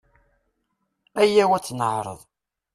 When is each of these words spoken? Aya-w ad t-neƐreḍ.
Aya-w 1.21 1.51
ad 1.57 1.63
t-neƐreḍ. 1.65 2.21